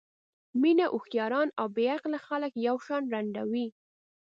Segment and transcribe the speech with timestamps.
[0.61, 3.67] مینه هوښیاران او بې عقله خلک یو شان ړندوي.